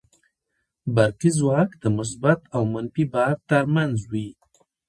برقي 0.95 1.29
ځواک 1.39 1.69
د 1.83 1.83
مثبت 1.97 2.39
او 2.55 2.61
منفي 2.73 3.05
بار 3.13 3.35
تر 3.49 3.63
منځ 3.75 3.97
وي. 4.11 4.27